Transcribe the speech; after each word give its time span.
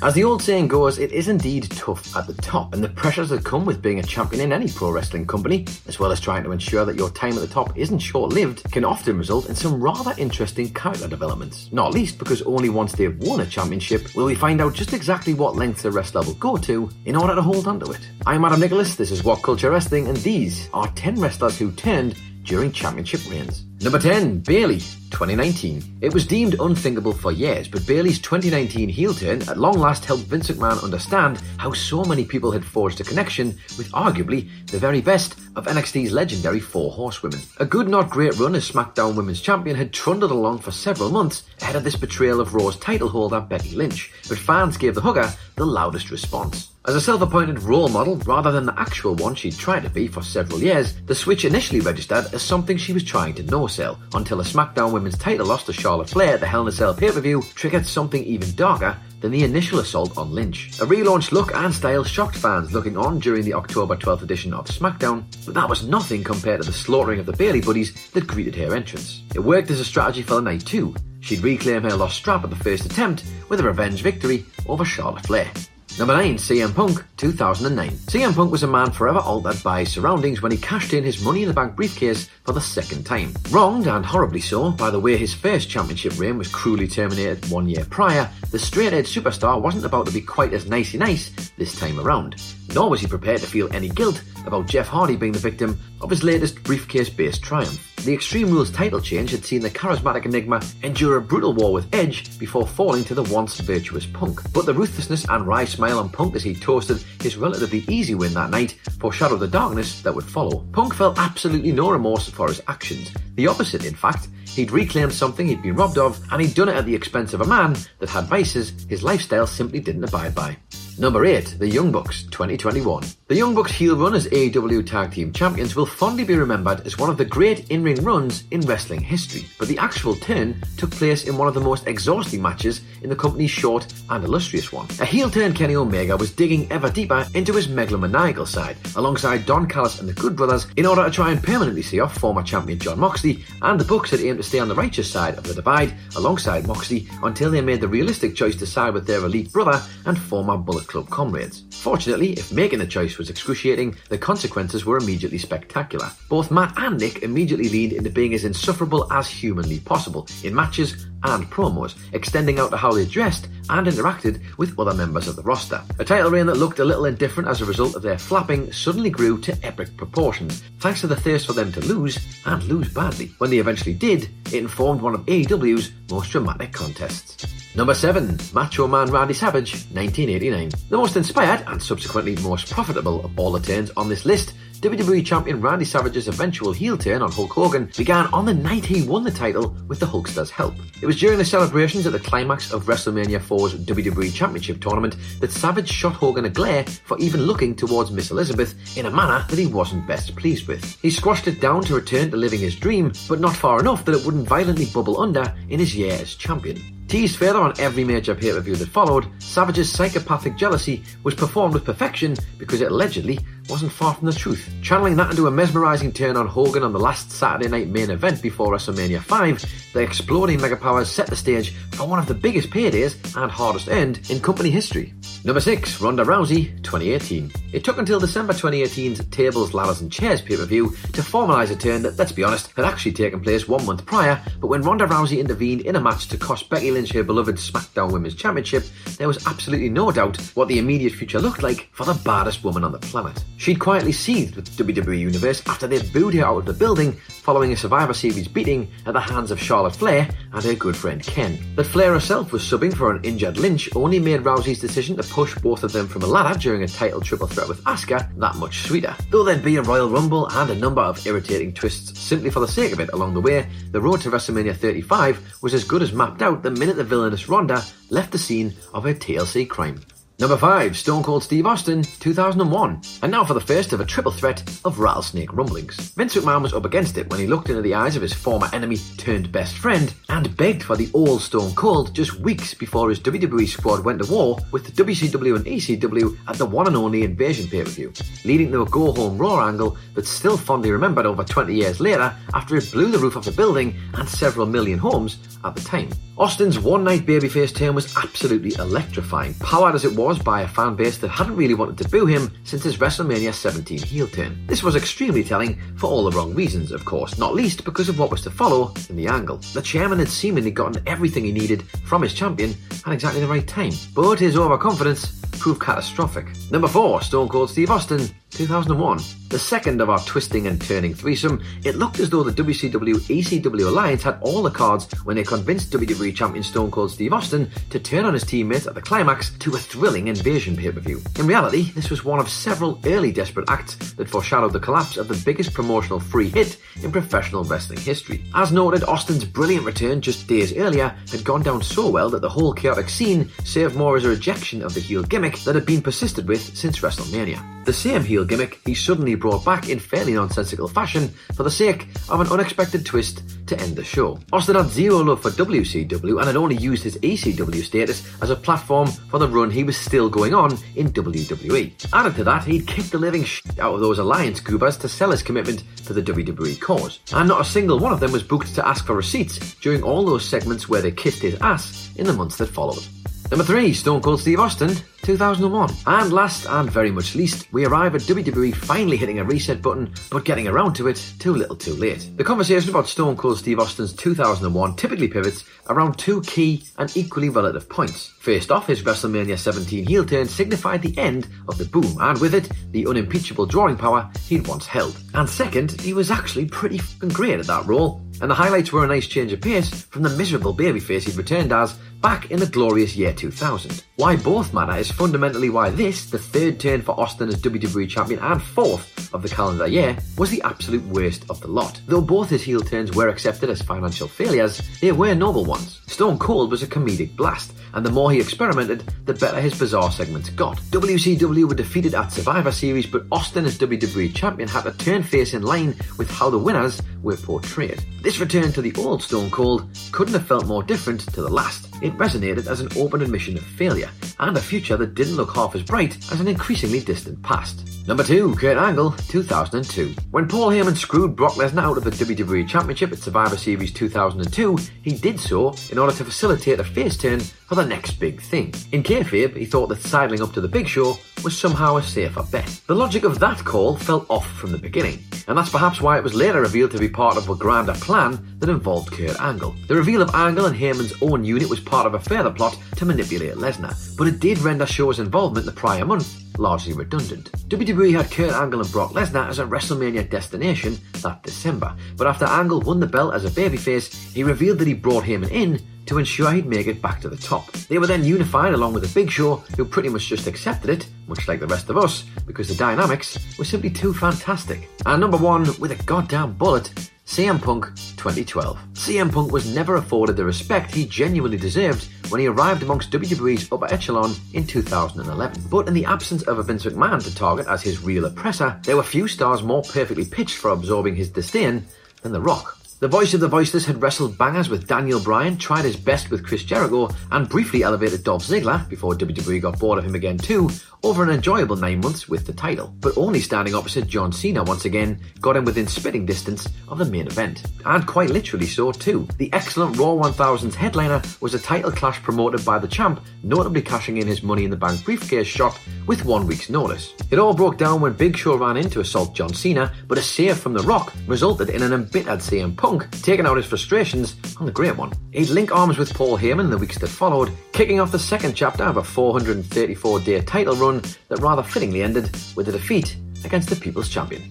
As 0.00 0.14
the 0.14 0.22
old 0.22 0.40
saying 0.40 0.68
goes, 0.68 0.98
it 0.98 1.10
is 1.10 1.26
indeed 1.26 1.68
tough 1.72 2.14
at 2.14 2.28
the 2.28 2.34
top, 2.34 2.72
and 2.72 2.84
the 2.84 2.88
pressures 2.88 3.30
that 3.30 3.44
come 3.44 3.64
with 3.64 3.82
being 3.82 3.98
a 3.98 4.02
champion 4.02 4.40
in 4.40 4.52
any 4.52 4.70
pro 4.70 4.92
wrestling 4.92 5.26
company, 5.26 5.66
as 5.88 5.98
well 5.98 6.12
as 6.12 6.20
trying 6.20 6.44
to 6.44 6.52
ensure 6.52 6.84
that 6.84 6.94
your 6.94 7.10
time 7.10 7.32
at 7.32 7.40
the 7.40 7.48
top 7.48 7.76
isn't 7.76 7.98
short 7.98 8.32
lived, 8.32 8.62
can 8.70 8.84
often 8.84 9.18
result 9.18 9.48
in 9.48 9.56
some 9.56 9.80
rather 9.80 10.14
interesting 10.16 10.72
character 10.72 11.08
developments. 11.08 11.68
Not 11.72 11.94
least 11.94 12.16
because 12.16 12.42
only 12.42 12.68
once 12.68 12.92
they've 12.92 13.18
won 13.18 13.40
a 13.40 13.46
championship 13.46 14.14
will 14.14 14.26
we 14.26 14.36
find 14.36 14.60
out 14.60 14.72
just 14.72 14.92
exactly 14.92 15.34
what 15.34 15.56
lengths 15.56 15.84
a 15.84 15.90
wrestler 15.90 16.22
will 16.22 16.34
go 16.34 16.56
to 16.58 16.88
in 17.04 17.16
order 17.16 17.34
to 17.34 17.42
hold 17.42 17.66
onto 17.66 17.90
it. 17.90 18.08
I'm 18.24 18.44
Adam 18.44 18.60
Nicholas, 18.60 18.94
this 18.94 19.10
is 19.10 19.24
What 19.24 19.42
Culture 19.42 19.72
Wrestling, 19.72 20.06
and 20.06 20.16
these 20.18 20.68
are 20.72 20.86
10 20.92 21.16
wrestlers 21.16 21.58
who 21.58 21.72
turned 21.72 22.16
during 22.44 22.70
championship 22.70 23.28
reigns. 23.28 23.64
Number 23.80 24.00
10, 24.00 24.40
Bayley, 24.40 24.80
2019. 25.10 25.98
It 26.00 26.12
was 26.12 26.26
deemed 26.26 26.56
unthinkable 26.58 27.12
for 27.12 27.30
years, 27.30 27.68
but 27.68 27.86
Bayley's 27.86 28.18
2019 28.18 28.88
heel 28.88 29.14
turn 29.14 29.42
at 29.42 29.56
long 29.56 29.78
last 29.78 30.04
helped 30.04 30.24
Vince 30.24 30.50
McMahon 30.50 30.82
understand 30.82 31.40
how 31.58 31.72
so 31.72 32.02
many 32.04 32.24
people 32.24 32.50
had 32.50 32.64
forged 32.64 33.00
a 33.00 33.04
connection 33.04 33.56
with 33.76 33.88
arguably 33.92 34.48
the 34.66 34.80
very 34.80 35.00
best 35.00 35.38
of 35.54 35.66
NXT's 35.66 36.10
legendary 36.10 36.58
Four 36.58 36.90
Horsewomen. 36.90 37.38
A 37.58 37.64
good 37.64 37.88
not 37.88 38.10
great 38.10 38.36
run 38.36 38.56
as 38.56 38.68
SmackDown 38.68 39.14
Women's 39.14 39.40
Champion 39.40 39.76
had 39.76 39.92
trundled 39.92 40.32
along 40.32 40.58
for 40.58 40.72
several 40.72 41.10
months 41.10 41.44
ahead 41.62 41.76
of 41.76 41.84
this 41.84 41.96
betrayal 41.96 42.40
of 42.40 42.54
Raw's 42.54 42.76
title 42.76 43.08
holder 43.08 43.40
Becky 43.40 43.76
Lynch, 43.76 44.12
but 44.28 44.38
fans 44.38 44.76
gave 44.76 44.96
the 44.96 45.00
hugger 45.00 45.32
the 45.54 45.66
loudest 45.66 46.10
response. 46.10 46.72
As 46.86 46.94
a 46.94 47.00
self-appointed 47.02 47.62
role 47.64 47.88
model, 47.88 48.16
rather 48.24 48.50
than 48.50 48.64
the 48.64 48.80
actual 48.80 49.14
one 49.16 49.34
she'd 49.34 49.58
tried 49.58 49.82
to 49.82 49.90
be 49.90 50.08
for 50.08 50.22
several 50.22 50.62
years, 50.62 50.94
the 51.02 51.14
switch 51.14 51.44
initially 51.44 51.80
registered 51.80 52.32
as 52.32 52.42
something 52.42 52.78
she 52.78 52.94
was 52.94 53.04
trying 53.04 53.34
to 53.34 53.42
no-sell, 53.68 53.98
until 54.14 54.40
a 54.40 54.44
SmackDown 54.44 54.92
Women's 54.92 55.18
title 55.18 55.46
loss 55.46 55.64
to 55.64 55.74
Charlotte 55.74 56.08
Flair 56.08 56.34
at 56.34 56.40
the 56.40 56.46
Hell 56.46 56.62
in 56.62 56.68
a 56.68 56.72
Cell 56.72 56.94
pay-per-view 56.94 57.42
triggered 57.54 57.86
something 57.86 58.24
even 58.24 58.54
darker 58.54 58.96
than 59.20 59.30
the 59.30 59.44
initial 59.44 59.78
assault 59.78 60.16
on 60.16 60.32
Lynch. 60.32 60.80
A 60.80 60.86
relaunched 60.86 61.32
look 61.32 61.54
and 61.54 61.74
style 61.74 62.02
shocked 62.02 62.36
fans 62.36 62.72
looking 62.72 62.96
on 62.96 63.18
during 63.18 63.44
the 63.44 63.52
October 63.52 63.94
12th 63.94 64.22
edition 64.22 64.54
of 64.54 64.64
SmackDown, 64.68 65.22
but 65.44 65.52
that 65.52 65.68
was 65.68 65.86
nothing 65.86 66.24
compared 66.24 66.62
to 66.62 66.66
the 66.66 66.72
slaughtering 66.72 67.20
of 67.20 67.26
the 67.26 67.36
Bayley 67.36 67.60
buddies 67.60 68.10
that 68.12 68.26
greeted 68.26 68.56
her 68.56 68.74
entrance. 68.74 69.22
It 69.34 69.40
worked 69.40 69.70
as 69.70 69.80
a 69.80 69.84
strategy 69.84 70.22
for 70.22 70.36
the 70.36 70.40
night 70.40 70.64
too. 70.64 70.94
She'd 71.20 71.40
reclaim 71.40 71.82
her 71.82 71.96
lost 71.96 72.16
strap 72.16 72.44
at 72.44 72.48
the 72.50 72.56
first 72.56 72.86
attempt 72.86 73.24
with 73.50 73.60
a 73.60 73.64
revenge 73.64 74.00
victory 74.00 74.46
over 74.66 74.84
Charlotte 74.86 75.26
Flair. 75.26 75.50
Number 75.98 76.14
9, 76.14 76.36
CM 76.36 76.72
Punk, 76.72 77.04
2009. 77.16 77.90
CM 77.90 78.32
Punk 78.32 78.52
was 78.52 78.62
a 78.62 78.68
man 78.68 78.92
forever 78.92 79.18
altered 79.18 79.60
by 79.64 79.80
his 79.80 79.92
surroundings 79.92 80.40
when 80.40 80.52
he 80.52 80.58
cashed 80.58 80.92
in 80.92 81.02
his 81.02 81.20
Money 81.20 81.42
in 81.42 81.48
the 81.48 81.54
Bank 81.54 81.74
briefcase 81.74 82.28
for 82.44 82.52
the 82.52 82.60
second 82.60 83.04
time. 83.04 83.34
Wronged, 83.50 83.88
and 83.88 84.06
horribly 84.06 84.40
so, 84.40 84.70
by 84.70 84.90
the 84.90 85.00
way 85.00 85.16
his 85.16 85.34
first 85.34 85.68
championship 85.68 86.16
reign 86.16 86.38
was 86.38 86.46
cruelly 86.46 86.86
terminated 86.86 87.50
one 87.50 87.68
year 87.68 87.84
prior, 87.90 88.30
the 88.52 88.60
straight-edged 88.60 89.12
superstar 89.12 89.60
wasn't 89.60 89.84
about 89.84 90.06
to 90.06 90.12
be 90.12 90.20
quite 90.20 90.52
as 90.52 90.68
nicey 90.68 90.98
nice 90.98 91.50
this 91.58 91.76
time 91.76 91.98
around. 91.98 92.40
Nor 92.76 92.90
was 92.90 93.00
he 93.00 93.08
prepared 93.08 93.40
to 93.40 93.48
feel 93.48 93.68
any 93.74 93.88
guilt 93.88 94.22
about 94.46 94.68
Jeff 94.68 94.86
Hardy 94.86 95.16
being 95.16 95.32
the 95.32 95.40
victim 95.40 95.80
of 96.00 96.10
his 96.10 96.22
latest 96.22 96.62
briefcase-based 96.62 97.42
triumph. 97.42 97.87
The 98.04 98.14
Extreme 98.14 98.50
Rules 98.50 98.70
title 98.70 99.00
change 99.00 99.32
had 99.32 99.44
seen 99.44 99.60
the 99.60 99.68
charismatic 99.68 100.24
Enigma 100.24 100.62
endure 100.82 101.16
a 101.16 101.20
brutal 101.20 101.52
war 101.52 101.72
with 101.72 101.92
Edge 101.94 102.38
before 102.38 102.66
falling 102.66 103.04
to 103.04 103.14
the 103.14 103.24
once 103.24 103.58
virtuous 103.60 104.06
Punk. 104.06 104.40
But 104.52 104.66
the 104.66 104.72
ruthlessness 104.72 105.26
and 105.28 105.46
wry 105.46 105.64
smile 105.66 105.98
on 105.98 106.08
Punk 106.08 106.34
as 106.34 106.42
he 106.42 106.54
toasted 106.54 107.04
his 107.20 107.36
relatively 107.36 107.84
easy 107.88 108.14
win 108.14 108.32
that 108.34 108.50
night 108.50 108.78
foreshadowed 108.98 109.40
the 109.40 109.48
darkness 109.48 110.00
that 110.02 110.14
would 110.14 110.24
follow. 110.24 110.64
Punk 110.72 110.94
felt 110.94 111.18
absolutely 111.18 111.72
no 111.72 111.90
remorse 111.90 112.30
for 112.30 112.48
his 112.48 112.62
actions. 112.68 113.12
The 113.34 113.46
opposite, 113.46 113.84
in 113.84 113.94
fact. 113.94 114.28
He'd 114.46 114.72
reclaimed 114.72 115.12
something 115.12 115.46
he'd 115.46 115.62
been 115.62 115.76
robbed 115.76 115.98
of, 115.98 116.20
and 116.32 116.40
he'd 116.40 116.54
done 116.54 116.68
it 116.68 116.76
at 116.76 116.86
the 116.86 116.94
expense 116.94 117.32
of 117.32 117.42
a 117.42 117.46
man 117.46 117.76
that 117.98 118.08
had 118.08 118.24
vices 118.24 118.86
his 118.88 119.04
lifestyle 119.04 119.46
simply 119.46 119.78
didn't 119.78 120.02
abide 120.02 120.34
by. 120.34 120.56
Number 121.00 121.24
8, 121.24 121.58
The 121.60 121.68
Young 121.68 121.92
Bucks, 121.92 122.24
2021. 122.24 123.04
The 123.28 123.36
Young 123.36 123.54
Bucks 123.54 123.70
heel 123.70 123.96
run 123.96 124.16
as 124.16 124.26
AEW 124.26 124.84
Tag 124.84 125.12
Team 125.12 125.32
Champions 125.32 125.76
will 125.76 125.86
fondly 125.86 126.24
be 126.24 126.34
remembered 126.34 126.84
as 126.84 126.98
one 126.98 127.08
of 127.08 127.16
the 127.16 127.24
great 127.24 127.70
in-ring 127.70 128.02
runs 128.02 128.42
in 128.50 128.62
wrestling 128.62 129.00
history, 129.00 129.46
but 129.60 129.68
the 129.68 129.78
actual 129.78 130.16
turn 130.16 130.60
took 130.76 130.90
place 130.90 131.28
in 131.28 131.36
one 131.36 131.46
of 131.46 131.54
the 131.54 131.60
most 131.60 131.86
exhausting 131.86 132.42
matches 132.42 132.80
in 133.02 133.10
the 133.10 133.14
company's 133.14 133.52
short 133.52 133.86
and 134.10 134.24
illustrious 134.24 134.72
one. 134.72 134.88
A 134.98 135.04
heel 135.04 135.30
turn 135.30 135.54
Kenny 135.54 135.76
Omega 135.76 136.16
was 136.16 136.32
digging 136.32 136.66
ever 136.72 136.90
deeper 136.90 137.24
into 137.32 137.52
his 137.52 137.68
megalomaniacal 137.68 138.48
side, 138.48 138.76
alongside 138.96 139.46
Don 139.46 139.68
Callis 139.68 140.00
and 140.00 140.08
the 140.08 140.14
Good 140.14 140.34
Brothers, 140.34 140.66
in 140.76 140.86
order 140.86 141.04
to 141.04 141.10
try 141.12 141.30
and 141.30 141.40
permanently 141.40 141.82
see 141.82 142.00
off 142.00 142.18
former 142.18 142.42
champion 142.42 142.80
Jon 142.80 142.98
Moxley, 142.98 143.44
and 143.62 143.78
the 143.78 143.84
Bucks 143.84 144.10
had 144.10 144.20
aimed 144.20 144.38
to 144.38 144.42
stay 144.42 144.58
on 144.58 144.66
the 144.66 144.74
righteous 144.74 145.08
side 145.08 145.38
of 145.38 145.44
the 145.44 145.54
divide 145.54 145.94
alongside 146.16 146.66
Moxley 146.66 147.06
until 147.22 147.52
they 147.52 147.60
made 147.60 147.80
the 147.80 147.86
realistic 147.86 148.34
choice 148.34 148.56
to 148.56 148.66
side 148.66 148.94
with 148.94 149.06
their 149.06 149.24
elite 149.24 149.52
brother 149.52 149.80
and 150.06 150.18
former 150.18 150.56
Bullet 150.56 150.87
Club 150.88 151.08
comrades. 151.10 151.64
Fortunately, 151.70 152.32
if 152.32 152.50
making 152.50 152.80
the 152.80 152.86
choice 152.86 153.18
was 153.18 153.30
excruciating, 153.30 153.94
the 154.08 154.18
consequences 154.18 154.84
were 154.84 154.96
immediately 154.96 155.38
spectacular. 155.38 156.10
Both 156.28 156.50
Matt 156.50 156.72
and 156.78 156.98
Nick 156.98 157.22
immediately 157.22 157.68
leaned 157.68 157.92
into 157.92 158.10
being 158.10 158.34
as 158.34 158.44
insufferable 158.44 159.10
as 159.12 159.28
humanly 159.28 159.80
possible 159.80 160.26
in 160.42 160.54
matches 160.54 161.06
and 161.24 161.50
promos, 161.50 161.94
extending 162.12 162.58
out 162.58 162.70
to 162.70 162.76
how 162.76 162.92
they 162.92 163.04
dressed 163.04 163.48
and 163.70 163.86
interacted 163.86 164.40
with 164.56 164.78
other 164.78 164.94
members 164.94 165.28
of 165.28 165.36
the 165.36 165.42
roster. 165.42 165.82
A 165.98 166.04
title 166.04 166.30
reign 166.30 166.46
that 166.46 166.56
looked 166.56 166.78
a 166.78 166.84
little 166.84 167.04
indifferent 167.04 167.48
as 167.48 167.60
a 167.60 167.66
result 167.66 167.94
of 167.94 168.02
their 168.02 168.18
flapping 168.18 168.72
suddenly 168.72 169.10
grew 169.10 169.38
to 169.42 169.56
epic 169.62 169.96
proportions, 169.96 170.62
thanks 170.80 171.00
to 171.02 171.06
the 171.06 171.16
thirst 171.16 171.46
for 171.46 171.52
them 171.52 171.70
to 171.72 171.80
lose 171.80 172.18
and 172.46 172.62
lose 172.64 172.92
badly. 172.92 173.32
When 173.38 173.50
they 173.50 173.58
eventually 173.58 173.94
did, 173.94 174.30
it 174.46 174.54
informed 174.54 175.02
one 175.02 175.14
of 175.14 175.26
AEW's 175.26 175.92
most 176.10 176.30
dramatic 176.30 176.72
contests. 176.72 177.57
Number 177.74 177.94
7, 177.94 178.38
Macho 178.54 178.88
Man 178.88 179.10
Randy 179.10 179.34
Savage, 179.34 179.72
1989. 179.92 180.70
The 180.88 180.96
most 180.96 181.16
inspired 181.16 181.62
and 181.68 181.82
subsequently 181.82 182.34
most 182.36 182.70
profitable 182.70 183.24
of 183.24 183.38
all 183.38 183.52
the 183.52 183.60
turns 183.60 183.90
on 183.96 184.08
this 184.08 184.24
list, 184.24 184.54
WWE 184.80 185.24
Champion 185.24 185.60
Randy 185.60 185.84
Savage's 185.84 186.28
eventual 186.28 186.72
heel 186.72 186.96
turn 186.96 187.20
on 187.20 187.30
Hulk 187.30 187.52
Hogan 187.52 187.90
began 187.96 188.26
on 188.28 188.46
the 188.46 188.54
night 188.54 188.84
he 188.84 189.02
won 189.02 189.22
the 189.22 189.30
title 189.30 189.76
with 189.86 190.00
the 190.00 190.06
Hulkster's 190.06 190.50
help. 190.50 190.74
It 191.02 191.06
was 191.06 191.18
during 191.18 191.36
the 191.36 191.44
celebrations 191.44 192.06
at 192.06 192.12
the 192.12 192.18
climax 192.18 192.72
of 192.72 192.84
WrestleMania 192.84 193.40
4's 193.40 193.74
WWE 193.74 194.32
Championship 194.32 194.80
tournament 194.80 195.16
that 195.40 195.50
Savage 195.50 195.90
shot 195.90 196.14
Hogan 196.14 196.46
a 196.46 196.50
glare 196.50 196.84
for 196.84 197.18
even 197.18 197.42
looking 197.42 197.74
towards 197.74 198.10
Miss 198.10 198.30
Elizabeth 198.30 198.96
in 198.96 199.06
a 199.06 199.10
manner 199.10 199.44
that 199.48 199.58
he 199.58 199.66
wasn't 199.66 200.06
best 200.06 200.34
pleased 200.36 200.68
with. 200.68 200.98
He 201.02 201.10
squashed 201.10 201.48
it 201.48 201.60
down 201.60 201.82
to 201.82 201.94
return 201.94 202.30
to 202.30 202.36
living 202.36 202.60
his 202.60 202.76
dream, 202.76 203.12
but 203.28 203.40
not 203.40 203.56
far 203.56 203.78
enough 203.80 204.04
that 204.04 204.14
it 204.14 204.24
wouldn't 204.24 204.48
violently 204.48 204.86
bubble 204.86 205.20
under 205.20 205.54
in 205.68 205.80
his 205.80 205.94
year 205.94 206.14
as 206.14 206.34
champion. 206.34 206.97
Teased 207.08 207.38
further 207.38 207.60
on 207.60 207.72
every 207.80 208.04
major 208.04 208.34
pay-per-view 208.34 208.76
that 208.76 208.88
followed, 208.90 209.26
Savage's 209.38 209.90
psychopathic 209.90 210.58
jealousy 210.58 211.02
was 211.22 211.34
performed 211.34 211.72
with 211.72 211.86
perfection 211.86 212.36
because 212.58 212.82
it 212.82 212.92
allegedly 212.92 213.38
wasn't 213.70 213.90
far 213.90 214.12
from 214.12 214.26
the 214.26 214.32
truth. 214.32 214.68
Channeling 214.82 215.16
that 215.16 215.30
into 215.30 215.46
a 215.46 215.50
mesmerising 215.50 216.12
turn 216.12 216.36
on 216.36 216.46
Hogan 216.46 216.82
on 216.82 216.92
the 216.92 216.98
last 216.98 217.30
Saturday 217.30 217.66
night 217.66 217.88
main 217.88 218.10
event 218.10 218.42
before 218.42 218.74
WrestleMania 218.74 219.22
5, 219.22 219.92
the 219.94 220.00
exploding 220.00 220.60
mega 220.60 220.76
powers 220.76 221.10
set 221.10 221.28
the 221.28 221.34
stage 221.34 221.70
for 221.92 222.06
one 222.06 222.18
of 222.18 222.26
the 222.26 222.34
biggest 222.34 222.68
paydays 222.68 223.16
and 223.42 223.50
hardest 223.50 223.88
earned 223.88 224.30
in 224.30 224.38
company 224.38 224.68
history. 224.68 225.14
Number 225.44 225.60
6, 225.60 226.02
Ronda 226.02 226.24
Rousey, 226.24 226.76
2018. 226.82 227.50
It 227.70 227.84
took 227.84 227.98
until 227.98 228.18
December 228.18 228.54
2018's 228.54 229.26
Tables, 229.26 229.74
Ladders 229.74 230.00
and 230.00 230.10
Chairs 230.10 230.40
pay-per-view 230.40 230.88
to 230.88 231.20
formalise 231.20 231.70
a 231.70 231.76
turn 231.76 232.02
that, 232.02 232.16
let's 232.16 232.32
be 232.32 232.42
honest, 232.42 232.72
had 232.72 232.86
actually 232.86 233.12
taken 233.12 233.40
place 233.40 233.68
one 233.68 233.84
month 233.84 234.06
prior, 234.06 234.40
but 234.58 234.68
when 234.68 234.80
Ronda 234.80 235.06
Rousey 235.06 235.38
intervened 235.38 235.82
in 235.82 235.94
a 235.94 236.00
match 236.00 236.28
to 236.28 236.38
cost 236.38 236.70
Becky 236.70 236.90
Lynch 236.90 237.12
her 237.12 237.22
beloved 237.22 237.56
SmackDown 237.56 238.10
Women's 238.10 238.34
Championship, 238.34 238.84
there 239.18 239.28
was 239.28 239.46
absolutely 239.46 239.90
no 239.90 240.10
doubt 240.10 240.38
what 240.54 240.68
the 240.68 240.78
immediate 240.78 241.12
future 241.12 241.40
looked 241.40 241.62
like 241.62 241.90
for 241.92 242.04
the 242.04 242.18
baddest 242.24 242.64
woman 242.64 242.84
on 242.84 242.92
the 242.92 242.98
planet. 242.98 243.44
She'd 243.58 243.80
quietly 243.80 244.12
seethed 244.12 244.56
with 244.56 244.74
the 244.74 244.84
WWE 244.84 245.18
Universe 245.18 245.62
after 245.66 245.86
they 245.86 246.00
booed 246.10 246.34
her 246.34 246.46
out 246.46 246.58
of 246.58 246.66
the 246.66 246.72
building 246.72 247.12
following 247.28 247.72
a 247.72 247.76
Survivor 247.76 248.14
Series 248.14 248.48
beating 248.48 248.90
at 249.06 249.14
the 249.14 249.20
hands 249.20 249.50
of 249.50 249.60
Charlotte 249.60 249.96
Flair 249.96 250.28
and 250.52 250.64
her 250.64 250.74
good 250.74 250.96
friend 250.96 251.22
Ken. 251.22 251.58
That 251.76 251.84
Flair 251.84 252.12
herself 252.12 252.52
was 252.52 252.62
subbing 252.62 252.94
for 252.94 253.10
an 253.10 253.24
injured 253.24 253.56
Lynch 253.58 253.88
only 253.94 254.18
made 254.18 254.40
Rousey's 254.40 254.80
decision 254.80 255.16
to 255.16 255.22
push 255.22 255.54
both 255.58 255.82
of 255.82 255.92
them 255.92 256.08
from 256.08 256.22
a 256.22 256.26
ladder 256.26 256.58
during 256.58 256.82
a 256.82 256.88
title 256.88 257.20
triple 257.20 257.48
with 257.66 257.82
Asuka 257.84 258.28
that 258.38 258.56
much 258.56 258.82
sweeter. 258.82 259.16
Though 259.30 259.42
there'd 259.42 259.64
be 259.64 259.76
a 259.76 259.82
Royal 259.82 260.10
Rumble 260.10 260.46
and 260.48 260.70
a 260.70 260.74
number 260.74 261.00
of 261.00 261.26
irritating 261.26 261.72
twists 261.72 262.20
simply 262.20 262.50
for 262.50 262.60
the 262.60 262.68
sake 262.68 262.92
of 262.92 263.00
it 263.00 263.10
along 263.12 263.34
the 263.34 263.40
way, 263.40 263.66
the 263.90 264.00
road 264.00 264.20
to 264.20 264.30
WrestleMania 264.30 264.76
35 264.76 265.54
was 265.62 265.74
as 265.74 265.84
good 265.84 266.02
as 266.02 266.12
mapped 266.12 266.42
out 266.42 266.62
the 266.62 266.70
minute 266.70 266.96
the 266.96 267.04
villainous 267.04 267.48
Ronda 267.48 267.82
left 268.10 268.32
the 268.32 268.38
scene 268.38 268.74
of 268.92 269.04
her 269.04 269.14
TLC 269.14 269.68
crime. 269.68 270.00
Number 270.40 270.56
5, 270.56 270.96
Stone 270.96 271.24
Cold 271.24 271.42
Steve 271.42 271.66
Austin, 271.66 272.04
2001. 272.04 273.00
And 273.24 273.32
now 273.32 273.42
for 273.42 273.54
the 273.54 273.60
first 273.60 273.92
of 273.92 274.00
a 274.00 274.04
triple 274.04 274.30
threat 274.30 274.62
of 274.84 275.00
rattlesnake 275.00 275.52
rumblings. 275.52 276.12
Vince 276.12 276.36
McMahon 276.36 276.62
was 276.62 276.72
up 276.72 276.84
against 276.84 277.18
it 277.18 277.28
when 277.28 277.40
he 277.40 277.48
looked 277.48 277.70
into 277.70 277.82
the 277.82 277.94
eyes 277.94 278.14
of 278.14 278.22
his 278.22 278.32
former 278.34 278.68
enemy 278.72 278.98
turned 279.16 279.50
best 279.50 279.76
friend 279.76 280.14
and 280.28 280.56
begged 280.56 280.84
for 280.84 280.94
the 280.94 281.10
old 281.12 281.42
Stone 281.42 281.74
Cold 281.74 282.14
just 282.14 282.38
weeks 282.38 282.72
before 282.72 283.08
his 283.08 283.18
WWE 283.18 283.66
squad 283.66 284.04
went 284.04 284.22
to 284.22 284.32
war 284.32 284.56
with 284.70 284.84
the 284.86 285.04
WCW 285.04 285.56
and 285.56 285.64
ECW 285.64 286.38
at 286.46 286.56
the 286.56 286.66
one 286.66 286.86
and 286.86 286.94
only 286.94 287.24
Invasion 287.24 287.66
pay-per-view, 287.66 288.12
leading 288.44 288.70
to 288.70 288.82
a 288.82 288.86
go-home 288.86 289.38
Raw 289.38 289.66
angle 289.66 289.96
that's 290.14 290.30
still 290.30 290.56
fondly 290.56 290.92
remembered 290.92 291.26
over 291.26 291.42
20 291.42 291.74
years 291.74 291.98
later 291.98 292.32
after 292.54 292.76
it 292.76 292.92
blew 292.92 293.10
the 293.10 293.18
roof 293.18 293.36
off 293.36 293.44
the 293.44 293.50
building 293.50 293.96
and 294.14 294.28
several 294.28 294.66
million 294.66 295.00
homes 295.00 295.38
at 295.64 295.74
the 295.74 295.80
time. 295.80 296.08
Austin's 296.38 296.78
one 296.78 297.02
night 297.02 297.26
babyface 297.26 297.74
turn 297.74 297.96
was 297.96 298.16
absolutely 298.16 298.72
electrifying, 298.76 299.54
powered 299.54 299.96
as 299.96 300.04
it 300.04 300.14
was 300.14 300.27
by 300.36 300.62
a 300.62 300.68
fan 300.68 300.96
base 300.96 301.18
that 301.18 301.28
hadn't 301.28 301.54
really 301.54 301.74
wanted 301.74 301.96
to 301.98 302.08
boo 302.08 302.26
him 302.26 302.52
since 302.64 302.82
his 302.82 302.96
WrestleMania 302.96 303.54
17 303.54 304.00
heel 304.00 304.26
turn. 304.26 304.66
This 304.66 304.82
was 304.82 304.96
extremely 304.96 305.44
telling 305.44 305.80
for 305.96 306.08
all 306.08 306.28
the 306.28 306.36
wrong 306.36 306.54
reasons, 306.54 306.90
of 306.90 307.04
course, 307.04 307.38
not 307.38 307.54
least 307.54 307.84
because 307.84 308.08
of 308.08 308.18
what 308.18 308.32
was 308.32 308.42
to 308.42 308.50
follow 308.50 308.92
in 309.08 309.14
the 309.16 309.28
angle. 309.28 309.58
The 309.72 309.80
chairman 309.80 310.18
had 310.18 310.28
seemingly 310.28 310.72
gotten 310.72 311.02
everything 311.06 311.44
he 311.44 311.52
needed 311.52 311.88
from 312.04 312.22
his 312.22 312.34
champion 312.34 312.74
at 313.06 313.12
exactly 313.12 313.40
the 313.40 313.46
right 313.46 313.66
time, 313.66 313.92
but 314.14 314.40
his 314.40 314.56
overconfidence 314.56 315.37
proved 315.58 315.80
catastrophic. 315.80 316.46
Number 316.70 316.88
4, 316.88 317.22
Stone 317.22 317.48
Cold 317.48 317.70
Steve 317.70 317.90
Austin, 317.90 318.28
2001. 318.50 319.20
The 319.48 319.58
second 319.58 320.00
of 320.00 320.10
our 320.10 320.18
twisting 320.20 320.66
and 320.66 320.80
turning 320.80 321.14
threesome, 321.14 321.62
it 321.84 321.96
looked 321.96 322.18
as 322.18 322.28
though 322.28 322.42
the 322.42 322.62
WCW 322.62 323.14
ECW 323.14 323.88
alliance 323.88 324.22
had 324.22 324.38
all 324.42 324.62
the 324.62 324.70
cards 324.70 325.10
when 325.24 325.36
they 325.36 325.42
convinced 325.42 325.92
WWE 325.92 326.34
champion 326.34 326.62
Stone 326.62 326.90
Cold 326.90 327.10
Steve 327.10 327.32
Austin 327.32 327.70
to 327.90 327.98
turn 327.98 328.24
on 328.24 328.34
his 328.34 328.44
teammates 328.44 328.86
at 328.86 328.94
the 328.94 329.00
climax 329.00 329.50
to 329.58 329.74
a 329.74 329.78
thrilling 329.78 330.28
invasion 330.28 330.76
pay 330.76 330.90
per 330.90 331.00
view. 331.00 331.22
In 331.38 331.46
reality, 331.46 331.92
this 331.92 332.10
was 332.10 332.24
one 332.24 332.38
of 332.38 332.48
several 332.50 333.00
early 333.06 333.32
desperate 333.32 333.70
acts 333.70 334.12
that 334.14 334.28
foreshadowed 334.28 334.72
the 334.72 334.80
collapse 334.80 335.16
of 335.16 335.28
the 335.28 335.42
biggest 335.44 335.72
promotional 335.72 336.20
free 336.20 336.50
hit 336.50 336.78
in 337.02 337.10
professional 337.10 337.64
wrestling 337.64 338.00
history. 338.00 338.44
As 338.54 338.70
noted, 338.70 339.04
Austin's 339.04 339.44
brilliant 339.44 339.86
return 339.86 340.20
just 340.20 340.46
days 340.46 340.76
earlier 340.76 341.16
had 341.30 341.44
gone 341.44 341.62
down 341.62 341.82
so 341.82 342.08
well 342.08 342.28
that 342.30 342.42
the 342.42 342.48
whole 342.48 342.74
chaotic 342.74 343.08
scene 343.08 343.50
served 343.64 343.96
more 343.96 344.16
as 344.16 344.24
a 344.24 344.28
rejection 344.28 344.82
of 344.82 344.92
the 344.92 345.00
heel 345.00 345.22
gimmick 345.22 345.47
that 345.56 345.74
had 345.74 345.86
been 345.86 346.02
persisted 346.02 346.46
with 346.46 346.76
since 346.76 347.00
WrestleMania. 347.00 347.62
The 347.84 347.92
same 347.92 348.22
heel 348.22 348.44
gimmick 348.44 348.80
he 348.84 348.94
suddenly 348.94 349.34
brought 349.34 349.64
back 349.64 349.88
in 349.88 349.98
fairly 349.98 350.34
nonsensical 350.34 350.88
fashion 350.88 351.28
for 351.54 351.62
the 351.62 351.70
sake 351.70 352.08
of 352.28 352.40
an 352.40 352.48
unexpected 352.48 353.06
twist 353.06 353.42
to 353.66 353.80
end 353.80 353.96
the 353.96 354.04
show. 354.04 354.38
Austin 354.52 354.76
had 354.76 354.90
zero 354.90 355.18
love 355.18 355.40
for 355.40 355.50
WCW 355.50 356.36
and 356.38 356.46
had 356.46 356.56
only 356.56 356.76
used 356.76 357.02
his 357.02 357.16
ECW 357.18 357.82
status 357.82 358.28
as 358.42 358.50
a 358.50 358.56
platform 358.56 359.08
for 359.30 359.38
the 359.38 359.48
run 359.48 359.70
he 359.70 359.84
was 359.84 359.96
still 359.96 360.28
going 360.28 360.54
on 360.54 360.76
in 360.96 361.10
WWE. 361.12 362.12
Added 362.12 362.34
to 362.36 362.44
that, 362.44 362.64
he'd 362.64 362.86
kicked 362.86 363.12
the 363.12 363.18
living 363.18 363.44
shit 363.44 363.78
out 363.78 363.94
of 363.94 364.00
those 364.00 364.18
alliance 364.18 364.60
goobers 364.60 364.98
to 364.98 365.08
sell 365.08 365.30
his 365.30 365.42
commitment 365.42 365.84
to 366.04 366.12
the 366.12 366.22
WWE 366.22 366.78
cause. 366.80 367.20
And 367.32 367.48
not 367.48 367.62
a 367.62 367.64
single 367.64 367.98
one 367.98 368.12
of 368.12 368.20
them 368.20 368.32
was 368.32 368.42
booked 368.42 368.74
to 368.74 368.86
ask 368.86 369.06
for 369.06 369.14
receipts 369.14 369.74
during 369.76 370.02
all 370.02 370.26
those 370.26 370.46
segments 370.46 370.88
where 370.88 371.00
they 371.00 371.10
kissed 371.10 371.40
his 371.40 371.58
ass 371.62 372.10
in 372.16 372.26
the 372.26 372.32
months 372.32 372.56
that 372.58 372.66
followed. 372.66 373.06
Number 373.50 373.64
3, 373.64 373.94
Stone 373.94 374.20
Cold 374.20 374.40
Steve 374.40 374.60
Austin, 374.60 374.94
2001. 375.22 375.90
And 376.06 376.32
last 376.32 376.66
and 376.66 376.90
very 376.90 377.10
much 377.10 377.34
least, 377.34 377.72
we 377.72 377.86
arrive 377.86 378.14
at 378.14 378.20
WWE 378.22 378.74
finally 378.74 379.16
hitting 379.16 379.38
a 379.38 379.44
reset 379.44 379.80
button, 379.80 380.12
but 380.30 380.44
getting 380.44 380.68
around 380.68 380.92
to 380.94 381.08
it 381.08 381.32
too 381.38 381.54
little 381.54 381.74
too 381.74 381.94
late. 381.94 382.30
The 382.36 382.44
conversation 382.44 382.90
about 382.90 383.08
Stone 383.08 383.38
Cold 383.38 383.58
Steve 383.58 383.78
Austin's 383.78 384.12
2001 384.12 384.96
typically 384.96 385.28
pivots 385.28 385.64
around 385.88 386.18
two 386.18 386.42
key 386.42 386.84
and 386.98 387.14
equally 387.16 387.48
relative 387.48 387.88
points. 387.88 388.34
First 388.38 388.70
off, 388.70 388.86
his 388.86 389.02
WrestleMania 389.02 389.58
17 389.58 390.06
heel 390.06 390.26
turn 390.26 390.46
signified 390.46 391.00
the 391.00 391.16
end 391.16 391.48
of 391.68 391.78
the 391.78 391.86
boom, 391.86 392.18
and 392.20 392.38
with 392.40 392.54
it, 392.54 392.70
the 392.90 393.06
unimpeachable 393.06 393.64
drawing 393.64 393.96
power 393.96 394.30
he'd 394.46 394.68
once 394.68 394.84
held. 394.84 395.18
And 395.32 395.48
second, 395.48 395.98
he 396.02 396.12
was 396.12 396.30
actually 396.30 396.66
pretty 396.66 396.98
fucking 396.98 397.30
great 397.30 397.60
at 397.60 397.66
that 397.66 397.86
role, 397.86 398.20
and 398.40 398.50
the 398.50 398.54
highlights 398.54 398.92
were 398.92 399.04
a 399.04 399.08
nice 399.08 399.26
change 399.26 399.52
of 399.52 399.60
pace 399.60 400.02
from 400.04 400.22
the 400.22 400.36
miserable 400.36 400.76
babyface 400.76 401.24
he'd 401.24 401.36
returned 401.36 401.72
as 401.72 401.98
back 402.20 402.50
in 402.50 402.58
the 402.58 402.66
glorious 402.66 403.16
year 403.16 403.32
2000. 403.32 404.02
Why 404.16 404.36
both 404.36 404.74
matter 404.74 404.96
is 404.98 405.10
fundamentally 405.10 405.70
why 405.70 405.90
this, 405.90 406.30
the 406.30 406.38
third 406.38 406.80
turn 406.80 407.02
for 407.02 407.18
Austin 407.18 407.48
as 407.48 407.62
WWE 407.62 408.08
champion 408.08 408.40
and 408.40 408.62
fourth 408.62 409.32
of 409.32 409.42
the 409.42 409.48
calendar 409.48 409.86
year, 409.86 410.16
was 410.36 410.50
the 410.50 410.62
absolute 410.62 411.04
worst 411.06 411.44
of 411.50 411.60
the 411.60 411.68
lot. 411.68 412.00
Though 412.06 412.20
both 412.20 412.50
his 412.50 412.62
heel 412.62 412.80
turns 412.80 413.14
were 413.14 413.28
accepted 413.28 413.70
as 413.70 413.82
financial 413.82 414.28
failures, 414.28 414.82
they 415.00 415.12
were 415.12 415.34
noble 415.34 415.64
ones. 415.64 416.00
Stone 416.06 416.38
Cold 416.38 416.70
was 416.70 416.82
a 416.82 416.86
comedic 416.86 417.36
blast, 417.36 417.72
and 417.94 418.04
the 418.04 418.10
more 418.10 418.32
he 418.32 418.40
experimented, 418.40 419.04
the 419.24 419.34
better 419.34 419.60
his 419.60 419.78
bizarre 419.78 420.10
segments 420.10 420.50
got. 420.50 420.78
WCW 420.90 421.68
were 421.68 421.74
defeated 421.74 422.14
at 422.14 422.32
Survivor 422.32 422.72
Series, 422.72 423.06
but 423.06 423.26
Austin 423.30 423.66
as 423.66 423.78
WWE 423.78 424.34
champion 424.34 424.68
had 424.68 424.82
to 424.82 424.92
turn 424.92 425.22
face 425.22 425.54
in 425.54 425.62
line 425.62 425.94
with 426.16 426.30
how 426.30 426.50
the 426.50 426.58
winners 426.58 427.00
were 427.22 427.36
portrayed. 427.36 428.04
This 428.22 428.40
return 428.40 428.72
to 428.72 428.82
the 428.82 428.94
old 428.96 429.22
Stone 429.22 429.50
Cold 429.50 429.88
couldn't 430.12 430.34
have 430.34 430.46
felt 430.46 430.66
more 430.66 430.82
different 430.82 431.20
to 431.34 431.42
the 431.42 431.48
last. 431.48 431.87
It 432.00 432.16
resonated 432.16 432.66
as 432.66 432.80
an 432.80 432.88
open 432.96 433.22
admission 433.22 433.56
of 433.56 433.64
failure, 433.64 434.10
and 434.38 434.56
a 434.56 434.60
future 434.60 434.96
that 434.96 435.14
didn't 435.14 435.36
look 435.36 435.54
half 435.54 435.74
as 435.74 435.82
bright 435.82 436.16
as 436.32 436.40
an 436.40 436.48
increasingly 436.48 437.00
distant 437.00 437.42
past. 437.42 437.88
Number 438.06 438.22
2, 438.22 438.54
Kurt 438.54 438.78
Angle, 438.78 439.10
2002. 439.12 440.14
When 440.30 440.48
Paul 440.48 440.70
Heyman 440.70 440.96
screwed 440.96 441.36
Brock 441.36 441.54
Lesnar 441.54 441.82
out 441.82 441.98
of 441.98 442.04
the 442.04 442.10
WWE 442.10 442.66
Championship 442.66 443.12
at 443.12 443.18
Survivor 443.18 443.56
Series 443.56 443.92
2002, 443.92 444.78
he 445.02 445.12
did 445.12 445.38
so 445.38 445.74
in 445.90 445.98
order 445.98 446.14
to 446.14 446.24
facilitate 446.24 446.80
a 446.80 446.84
face 446.84 447.16
turn 447.16 447.40
for 447.40 447.74
the 447.74 447.84
next 447.84 448.12
big 448.12 448.40
thing. 448.40 448.72
In 448.92 449.02
kayfabe, 449.02 449.56
he 449.56 449.66
thought 449.66 449.88
that 449.88 450.00
sidling 450.00 450.40
up 450.40 450.52
to 450.54 450.60
the 450.60 450.68
Big 450.68 450.88
Show 450.88 451.18
was 451.44 451.58
somehow 451.58 451.96
a 451.96 452.02
safer 452.02 452.42
bet. 452.44 452.80
The 452.86 452.94
logic 452.94 453.24
of 453.24 453.38
that 453.40 453.62
call 453.64 453.96
fell 453.96 454.24
off 454.30 454.50
from 454.52 454.72
the 454.72 454.78
beginning, 454.78 455.22
and 455.48 455.56
that's 455.56 455.70
perhaps 455.70 456.00
why 456.00 456.16
it 456.16 456.22
was 456.22 456.34
later 456.34 456.60
revealed 456.60 456.90
to 456.92 456.98
be 456.98 457.08
part 457.08 457.36
of 457.36 457.48
a 457.48 457.54
grander 457.54 457.94
plan 457.94 458.38
that 458.58 458.68
involved 458.68 459.10
Kurt 459.10 459.40
Angle. 459.40 459.74
The 459.88 459.96
reveal 459.96 460.22
of 460.22 460.34
Angle 460.34 460.66
and 460.66 460.76
Heyman's 460.76 461.14
own 461.22 461.44
unit 461.44 461.68
was 461.68 461.80
part 461.80 462.06
of 462.06 462.14
a 462.14 462.20
further 462.20 462.50
plot 462.50 462.78
to 462.96 463.04
manipulate 463.04 463.54
Lesnar, 463.54 464.16
but 464.16 464.28
it 464.28 464.40
did 464.40 464.58
render 464.58 464.86
Show's 464.86 465.18
involvement 465.18 465.66
the 465.66 465.72
prior 465.72 466.04
month 466.04 466.44
largely 466.58 466.92
redundant. 466.92 467.52
WWE 467.68 468.12
had 468.12 468.30
Kurt 468.30 468.52
Angle 468.52 468.80
and 468.80 468.92
Brock 468.92 469.12
Lesnar 469.12 469.48
as 469.48 469.58
a 469.58 469.64
WrestleMania 469.64 470.28
destination 470.28 470.98
that 471.22 471.42
December, 471.42 471.96
but 472.16 472.26
after 472.26 472.44
Angle 472.44 472.80
won 472.80 473.00
the 473.00 473.06
belt 473.06 473.34
as 473.34 473.44
a 473.44 473.50
babyface, 473.50 474.32
he 474.32 474.42
revealed 474.42 474.78
that 474.78 474.88
he 474.88 474.94
brought 474.94 475.24
Heyman 475.24 475.50
in 475.50 475.80
to 476.06 476.18
ensure 476.18 476.52
he'd 476.52 476.66
make 476.66 476.86
it 476.86 477.02
back 477.02 477.20
to 477.20 477.28
the 477.28 477.36
top. 477.36 477.70
They 477.72 477.98
were 477.98 478.06
then 478.06 478.24
unified 478.24 478.74
along 478.74 478.94
with 478.94 479.02
the 479.02 479.14
Big 479.14 479.30
Show, 479.30 479.56
who 479.76 479.84
pretty 479.84 480.08
much 480.08 480.26
just 480.26 480.46
accepted 480.46 480.90
it, 480.90 481.08
much 481.28 481.46
like 481.46 481.60
the 481.60 481.66
rest 481.66 481.90
of 481.90 481.96
us, 481.96 482.24
because 482.46 482.68
the 482.68 482.74
dynamics 482.74 483.38
were 483.58 483.64
simply 483.64 483.90
too 483.90 484.12
fantastic. 484.14 484.88
And 485.06 485.20
number 485.20 485.36
one, 485.36 485.64
with 485.78 485.92
a 485.92 486.02
goddamn 486.04 486.54
bullet, 486.54 486.90
CM 487.28 487.60
Punk 487.60 487.84
2012. 488.16 488.78
CM 488.94 489.30
Punk 489.30 489.52
was 489.52 489.74
never 489.74 489.96
afforded 489.96 490.36
the 490.36 490.44
respect 490.44 490.94
he 490.94 491.04
genuinely 491.04 491.58
deserved 491.58 492.08
when 492.30 492.40
he 492.40 492.46
arrived 492.46 492.82
amongst 492.82 493.10
WWE's 493.10 493.70
upper 493.70 493.92
echelon 493.92 494.34
in 494.54 494.66
2011. 494.66 495.64
But 495.70 495.88
in 495.88 495.94
the 495.94 496.06
absence 496.06 496.42
of 496.44 496.58
a 496.58 496.62
Vince 496.62 496.86
McMahon 496.86 497.22
to 497.22 497.34
target 497.34 497.66
as 497.66 497.82
his 497.82 498.02
real 498.02 498.24
oppressor, 498.24 498.80
there 498.84 498.96
were 498.96 499.02
few 499.02 499.28
stars 499.28 499.62
more 499.62 499.82
perfectly 499.82 500.24
pitched 500.24 500.56
for 500.56 500.70
absorbing 500.70 501.16
his 501.16 501.28
disdain 501.28 501.84
than 502.22 502.32
The 502.32 502.40
Rock. 502.40 502.77
The 503.00 503.06
voice 503.06 503.32
of 503.32 503.38
the 503.38 503.46
voiceless 503.46 503.84
had 503.84 504.02
wrestled 504.02 504.36
bangers 504.36 504.68
with 504.68 504.88
Daniel 504.88 505.20
Bryan, 505.20 505.56
tried 505.56 505.84
his 505.84 505.96
best 505.96 506.30
with 506.30 506.44
Chris 506.44 506.64
Jericho, 506.64 507.08
and 507.30 507.48
briefly 507.48 507.84
elevated 507.84 508.24
Dolph 508.24 508.44
Ziggler 508.44 508.88
before 508.88 509.14
WWE 509.14 509.62
got 509.62 509.78
bored 509.78 510.00
of 510.00 510.04
him 510.04 510.16
again 510.16 510.36
too, 510.36 510.68
over 511.04 511.22
an 511.22 511.30
enjoyable 511.30 511.76
nine 511.76 512.00
months 512.00 512.28
with 512.28 512.44
the 512.44 512.52
title, 512.52 512.92
but 512.98 513.16
only 513.16 513.38
standing 513.38 513.72
opposite 513.72 514.08
John 514.08 514.32
Cena 514.32 514.64
once 514.64 514.84
again 514.84 515.20
got 515.40 515.56
him 515.56 515.64
within 515.64 515.86
spitting 515.86 516.26
distance 516.26 516.66
of 516.88 516.98
the 516.98 517.04
main 517.04 517.28
event. 517.28 517.62
And 517.84 518.04
quite 518.04 518.30
literally 518.30 518.66
so 518.66 518.90
too. 518.90 519.28
The 519.36 519.52
excellent 519.52 519.96
Raw 519.96 520.16
1000's 520.16 520.74
headliner 520.74 521.22
was 521.40 521.54
a 521.54 521.60
title 521.60 521.92
clash 521.92 522.20
promoted 522.20 522.64
by 522.64 522.80
the 522.80 522.88
champ, 522.88 523.24
notably 523.44 523.80
cashing 523.80 524.16
in 524.16 524.26
his 524.26 524.42
Money 524.42 524.64
in 524.64 524.70
the 524.70 524.76
Bank 524.76 525.04
briefcase 525.04 525.46
shot 525.46 525.78
with 526.08 526.24
one 526.24 526.48
week's 526.48 526.68
notice. 526.68 527.14
It 527.30 527.38
all 527.38 527.54
broke 527.54 527.78
down 527.78 528.00
when 528.00 528.14
Big 528.14 528.36
Show 528.36 528.56
ran 528.56 528.76
in 528.76 528.90
to 528.90 529.00
assault 529.00 529.36
John 529.36 529.54
Cena, 529.54 529.94
but 530.08 530.18
a 530.18 530.22
save 530.22 530.58
from 530.58 530.72
The 530.72 530.82
Rock 530.82 531.14
resulted 531.28 531.68
in 531.68 531.82
an 531.82 531.92
embittered 531.92 532.40
CM 532.40 532.76
Punk 532.76 532.87
taking 533.22 533.46
out 533.46 533.56
his 533.56 533.66
frustrations 533.66 534.36
on 534.58 534.66
the 534.66 534.72
Great 534.72 534.96
One. 534.96 535.12
He'd 535.32 535.50
link 535.50 535.74
arms 535.74 535.98
with 535.98 536.14
Paul 536.14 536.38
Heyman 536.38 536.60
in 536.60 536.70
the 536.70 536.78
weeks 536.78 536.98
that 536.98 537.08
followed, 537.08 537.50
kicking 537.72 538.00
off 538.00 538.12
the 538.12 538.18
second 538.18 538.54
chapter 538.54 538.84
of 538.84 538.96
a 538.96 539.04
434 539.04 540.20
day 540.20 540.40
title 540.40 540.76
run 540.76 541.02
that 541.28 541.40
rather 541.40 541.62
fittingly 541.62 542.02
ended 542.02 542.30
with 542.56 542.68
a 542.68 542.72
defeat 542.72 543.16
against 543.44 543.68
the 543.68 543.76
People's 543.76 544.08
Champion. 544.08 544.42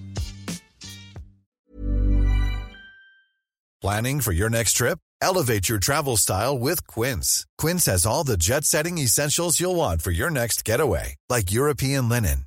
Planning 3.79 4.21
for 4.21 4.31
your 4.31 4.49
next 4.49 4.73
trip? 4.73 4.99
Elevate 5.21 5.69
your 5.69 5.79
travel 5.79 6.17
style 6.17 6.57
with 6.57 6.85
Quince. 6.87 7.45
Quince 7.57 7.85
has 7.85 8.05
all 8.05 8.23
the 8.23 8.37
jet 8.37 8.65
setting 8.65 8.97
essentials 8.97 9.59
you'll 9.59 9.75
want 9.75 10.01
for 10.01 10.11
your 10.11 10.29
next 10.29 10.65
getaway, 10.65 11.15
like 11.29 11.51
European 11.51 12.09
linen, 12.09 12.46